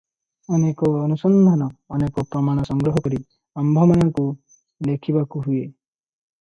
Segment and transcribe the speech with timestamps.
[0.57, 1.67] ଅନେକ ଅନୁସନ୍ଧାନ,
[1.97, 3.21] ଅନେକ ପ୍ରମାଣ ସଂଗ୍ରହ କରି
[3.65, 4.29] ଆମ୍ଭମାନଙ୍କୁ
[4.91, 5.65] ଲେଖିବାକୁ ହୁଏ।